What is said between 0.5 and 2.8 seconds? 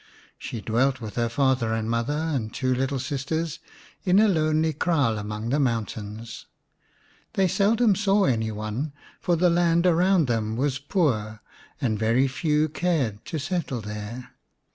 dwelt with her father and mother and two